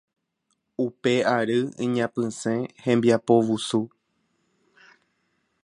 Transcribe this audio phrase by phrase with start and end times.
[0.83, 3.81] Upe ary iñapysẽ hembiapovusu